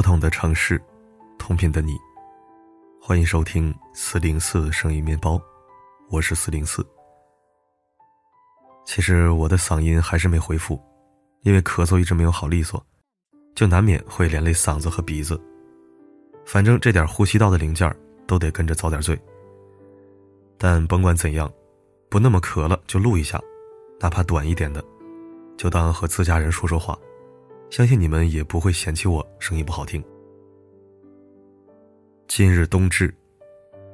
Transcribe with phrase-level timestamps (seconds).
[0.00, 0.82] 不同的城市，
[1.38, 1.92] 同频的你，
[3.02, 5.38] 欢迎收听四零四声音面包，
[6.08, 6.82] 我是四零四。
[8.86, 10.80] 其实我的嗓音还是没恢复，
[11.42, 12.82] 因为咳嗽一直没有好利索，
[13.54, 15.38] 就难免会连累嗓子和鼻子。
[16.46, 17.94] 反正这点呼吸道的零件
[18.26, 19.20] 都得跟着遭点罪。
[20.56, 21.52] 但甭管怎样，
[22.08, 23.38] 不那么咳了就录一下，
[24.00, 24.82] 哪怕短一点的，
[25.58, 26.98] 就当和自家人说说话。
[27.70, 30.02] 相信你们也不会嫌弃我声音不好听。
[32.26, 33.14] 今日冬至，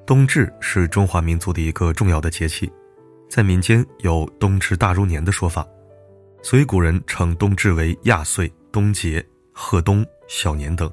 [0.07, 2.73] 冬至是中华民族的一个重要的节气，
[3.29, 5.67] 在民间有“冬至大如年”的说法，
[6.43, 10.91] 所以古人称冬至为亚岁、冬节、贺冬、小年等。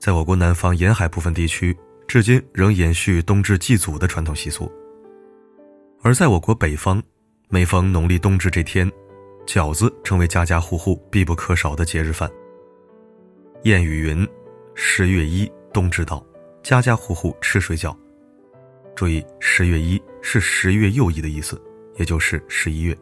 [0.00, 1.76] 在我国南方沿海部分地区，
[2.08, 4.70] 至今仍延续冬至祭祖的传统习俗。
[6.02, 7.00] 而在我国北方，
[7.48, 8.90] 每逢农历冬至这天。
[9.46, 12.30] 饺子成为家家户户必不可少的节日饭。
[13.62, 14.28] 谚语云
[14.74, 16.24] ：“十月一冬至到，
[16.62, 17.96] 家家户户吃水饺。”
[18.94, 21.60] 注意，十月一是十月又一的意思，
[21.96, 22.96] 也就是十一月。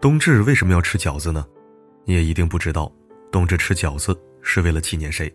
[0.00, 1.46] 冬至为什么要吃饺子呢？
[2.04, 2.90] 你也一定不知道，
[3.30, 5.32] 冬至吃饺子是为了纪念谁？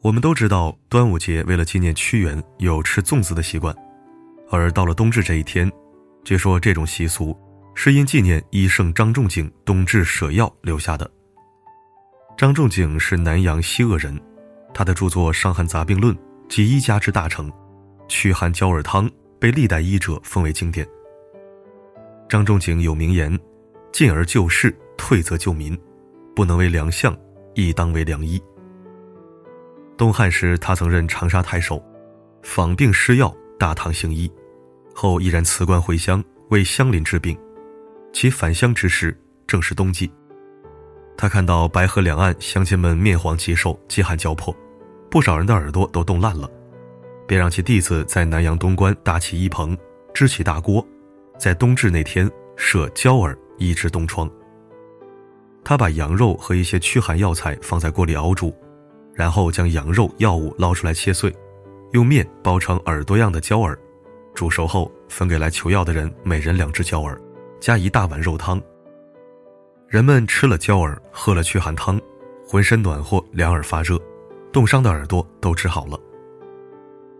[0.00, 3.74] 我们都知道，端午节为了纪念屈原，有吃粽子的习惯，
[4.50, 5.70] 而到了冬至这一天，
[6.24, 7.36] 据说这种习俗。
[7.74, 11.10] 是因纪念医圣张仲景冬至舍药留下的。
[12.36, 14.18] 张仲景是南阳西鄂人，
[14.72, 16.14] 他的著作《伤寒杂病论》
[16.48, 17.50] 及医家之大成，
[18.08, 20.86] 驱寒焦耳汤被历代医者奉为经典。
[22.28, 23.38] 张仲景有名言
[23.92, 25.78] ：“进而救世，退则救民，
[26.34, 27.16] 不能为良相，
[27.54, 28.42] 亦当为良医。”
[29.98, 31.82] 东汉时，他曾任长沙太守，
[32.42, 34.30] 访病施药，大唐行医，
[34.94, 37.38] 后毅然辞官回乡，为乡邻治病。
[38.12, 40.10] 其返乡之时正是冬季，
[41.16, 44.54] 他看到白河两岸乡亲们面黄肌瘦、饥寒交迫，
[45.10, 46.48] 不少人的耳朵都冻烂了，
[47.26, 49.76] 便让其弟子在南阳东关搭起一棚，
[50.12, 50.86] 支起大锅，
[51.38, 54.30] 在冬至那天设焦耳医治冻疮。
[55.64, 58.54] 他把羊肉和一些驱寒药材放在锅里熬煮，
[59.14, 61.34] 然后将羊肉药物捞出来切碎，
[61.92, 63.78] 用面包成耳朵样的焦耳，
[64.34, 67.18] 煮熟后分给来求药的人每人两只焦耳。
[67.62, 68.60] 加一大碗肉汤。
[69.86, 72.00] 人们吃了焦耳，喝了驱寒汤，
[72.44, 73.96] 浑身暖和，两耳发热，
[74.52, 75.96] 冻伤的耳朵都治好了。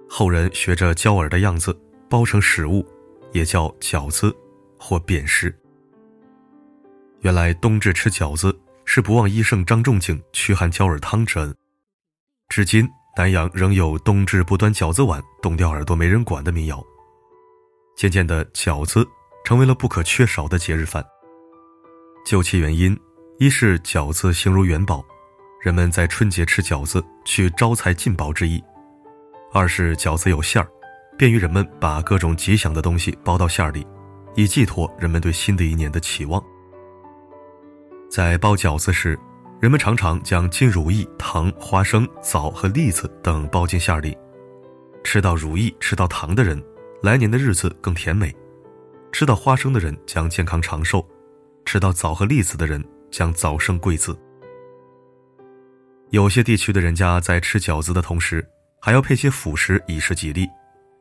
[0.08, 1.72] 后人学着焦耳的样子
[2.10, 2.84] 包成食物，
[3.30, 4.34] 也叫饺子
[4.76, 5.56] 或扁食。
[7.20, 8.52] 原来冬至吃饺子
[8.84, 11.54] 是不忘医圣张仲景驱寒焦耳汤之恩。
[12.48, 16.82] 至今南阳仍有冬至不端饺子碗，冻掉耳朵没人管的民谣。
[17.96, 19.06] 渐渐的，饺子。
[19.44, 21.04] 成为了不可缺少的节日饭。
[22.24, 22.98] 究其原因，
[23.38, 25.04] 一是饺子形如元宝，
[25.60, 28.60] 人们在春节吃饺子去招财进宝之意；
[29.52, 30.68] 二是饺子有馅儿，
[31.18, 33.86] 便于人们把各种吉祥的东西包到馅儿里，
[34.36, 36.42] 以寄托人们对新的一年的期望。
[38.08, 39.18] 在包饺子时，
[39.60, 44.16] 人们常常将金如意、糖、花生、枣和栗子等包进馅儿里，
[45.02, 46.62] 吃到如意、吃到糖的人，
[47.02, 48.32] 来年的日子更甜美。
[49.12, 51.06] 吃到花生的人将健康长寿，
[51.66, 54.18] 吃到枣和栗子的人将早生贵子。
[56.10, 58.44] 有些地区的人家在吃饺子的同时，
[58.80, 60.48] 还要配些辅食以示吉利，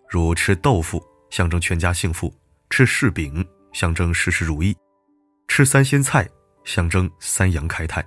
[0.09, 2.31] 如吃豆腐象征全家幸福，
[2.69, 4.75] 吃柿饼象征事事如意，
[5.47, 6.29] 吃三鲜菜
[6.65, 8.05] 象征三阳开泰。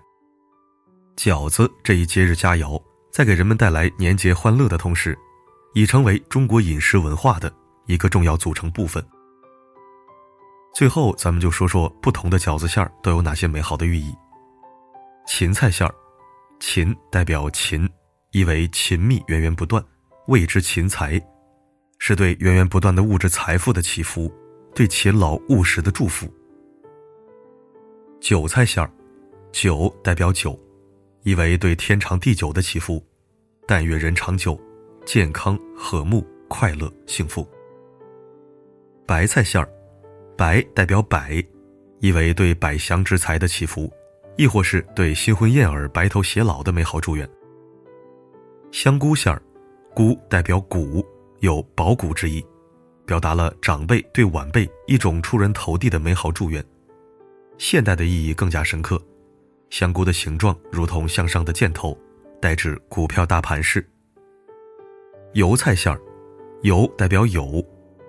[1.17, 5.19] 饺子这一节日佳肴，在给人们带来年节欢乐的同时，
[5.73, 7.53] 已成为中国饮食文化的
[7.87, 9.03] 一个重要组成部分。
[10.75, 14.13] 最后，咱们就说说不同的饺子馅儿都有哪些美好的寓意。
[15.25, 15.95] 芹菜馅儿，
[16.59, 17.89] 芹代表勤，
[18.33, 19.83] 意为勤密源源不断，
[20.27, 21.25] 谓之勤财，
[22.01, 24.29] 是对源源不断的物质财富的祈福，
[24.75, 26.27] 对勤劳务实的祝福。
[28.21, 28.91] 韭菜馅儿，
[29.53, 30.59] 韭代表酒，
[31.23, 33.01] 意为对天长地久的祈福，
[33.65, 34.61] 但愿人长久，
[35.07, 37.49] 健康和睦快乐幸福。
[39.07, 39.74] 白菜馅儿。
[40.37, 41.43] 白代表百，
[42.01, 43.93] 意为对百祥之财的祈福，
[44.37, 47.29] 亦或是对新婚燕尔白头偕老的美好祝愿。
[48.73, 49.41] 香菇馅儿，
[49.95, 51.07] 菇代表谷，
[51.39, 52.45] 有保谷之意，
[53.07, 56.65] 表达了长辈对晚辈一种出人头地的美好祝愿。
[57.57, 59.01] 现代的意义更加深刻，
[59.71, 61.97] 香菇的形状如同向上的箭头，
[62.41, 63.89] 代指股票大盘势。
[65.35, 66.01] 油菜馅儿，
[66.63, 67.65] 油代表有，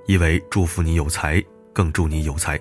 [0.08, 1.44] 意为祝福你有财。
[1.76, 2.58] 更祝你有财。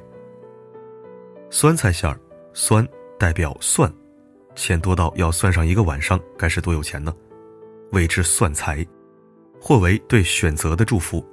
[1.48, 2.18] 酸菜馅儿，
[2.52, 2.84] 酸
[3.16, 3.88] 代表蒜，
[4.56, 7.14] 钱多到要算上一个晚上，该是多有钱呢？
[7.92, 8.84] 谓之算财，
[9.60, 11.24] 或为对选择的祝福。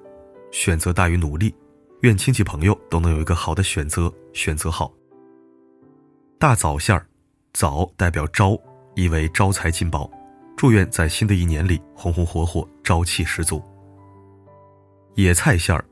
[0.51, 1.55] 选择大于努力，
[2.01, 4.93] 愿亲戚朋友都能有一个好的选择，选择好。
[6.37, 7.03] 大枣馅儿，
[7.53, 8.55] 枣代表招，
[8.93, 10.07] 意为招财进宝，
[10.55, 13.59] 祝愿在新的一年里红红火火，朝气十足。
[15.15, 15.83] 野菜馅儿，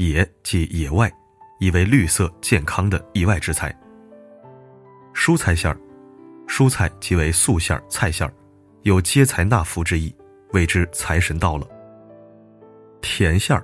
[0.00, 1.12] 野即野外，
[1.58, 3.70] 意为绿色健康的意外之财。
[5.12, 5.78] 蔬菜馅儿，
[6.48, 8.32] 蔬菜即为素馅儿、菜馅儿，
[8.80, 10.10] 有接财纳福之意，
[10.54, 11.68] 谓之财神到了。
[13.02, 13.62] 甜馅儿。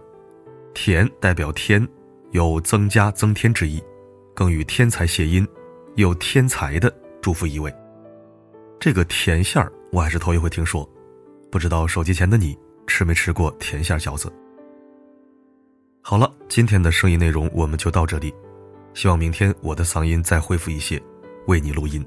[0.75, 1.89] 甜代表天，
[2.33, 3.83] 有增加增添之意，
[4.35, 5.49] 更与天才谐音，
[5.95, 7.75] 有天才的祝福意味。
[8.79, 10.87] 这个甜馅儿我还是头一回听说，
[11.51, 12.55] 不知道手机前的你
[12.87, 14.31] 吃没吃过甜馅饺子？
[16.09, 18.33] 好了，今天的声音内容我们就到这里，
[18.95, 21.03] 希望明天我的嗓音再恢复一些，
[21.49, 22.07] 为你录音。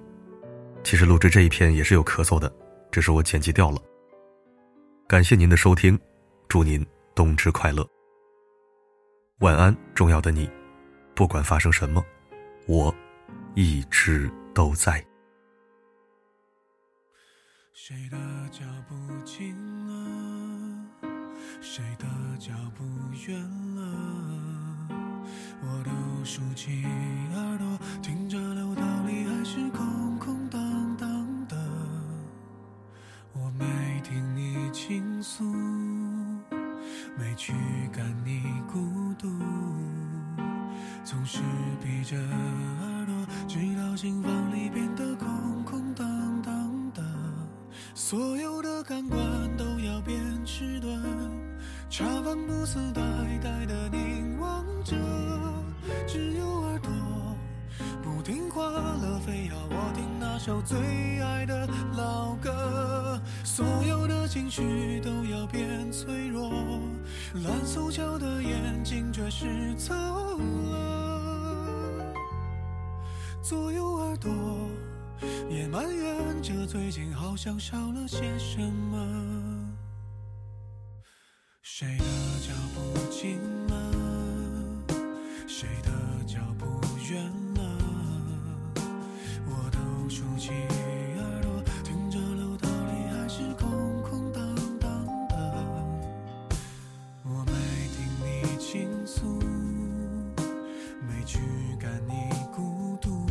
[0.86, 2.50] 其实录制这一篇也是有咳嗽的，
[2.94, 3.78] 只是我剪辑掉了。
[5.06, 6.00] 感谢您的收听，
[6.48, 6.82] 祝您
[7.14, 7.86] 冬至快乐。
[9.40, 10.50] 晚安，重要的你，
[11.14, 12.02] 不管发生什么，
[12.68, 12.96] 我
[13.54, 15.06] 一直都在。
[17.74, 18.18] 谁的
[18.50, 19.54] 脚步近
[19.88, 21.09] 了？
[21.62, 22.06] 谁的
[22.38, 22.84] 脚步
[23.28, 23.40] 远
[23.76, 23.82] 了？
[25.62, 25.92] 我都
[26.24, 26.86] 竖起
[27.36, 30.09] 耳朵，听着楼道里还是空
[52.00, 53.02] 茶饭不思呆
[53.44, 54.96] 呆的凝望着，
[56.08, 56.90] 只有耳朵
[58.02, 60.78] 不听话了，非要我听那首最
[61.22, 61.68] 爱的
[61.98, 66.50] 老歌，所有的情绪都要变脆弱，
[67.34, 72.16] 蓝塑胶的眼睛却是走了。
[73.42, 74.32] 左右耳朵
[75.50, 79.59] 也埋怨着，最近好像少了些什么。
[81.80, 82.04] 谁的
[82.42, 83.40] 脚步近
[83.70, 83.74] 了
[85.48, 85.90] 谁的
[86.28, 86.66] 脚步
[87.10, 87.24] 远
[87.56, 87.62] 了
[89.48, 95.64] 我都竖起耳朵听着楼道里还是空空荡荡的。
[97.24, 97.54] 我没
[97.96, 99.40] 听你倾诉
[101.08, 101.40] 没驱
[101.80, 103.26] 赶你孤独。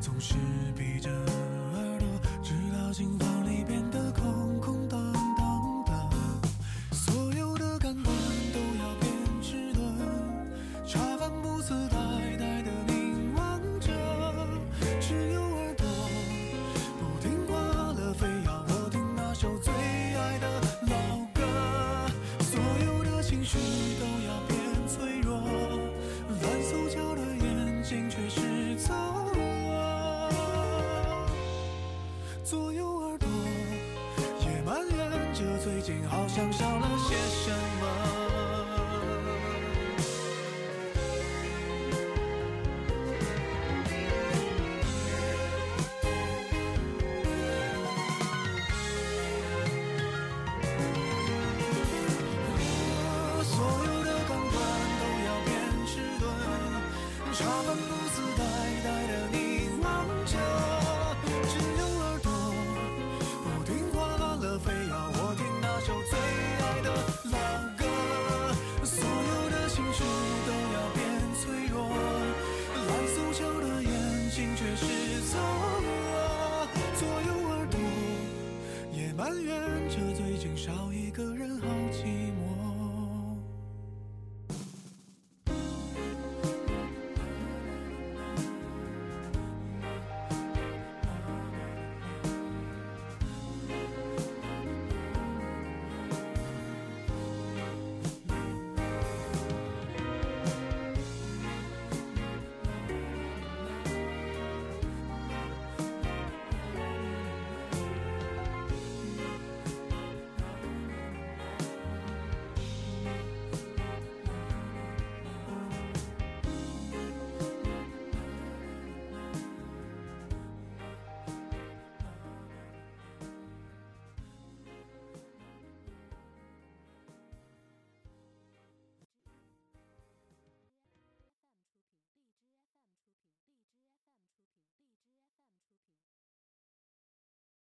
[0.00, 0.36] 总是
[0.74, 2.08] 闭着耳朵
[2.42, 3.97] 直到心房里变得